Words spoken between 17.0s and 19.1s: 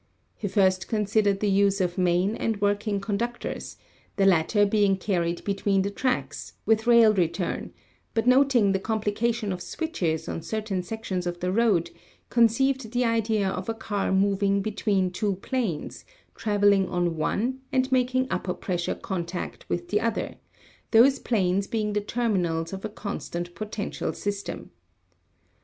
one and making upper pressure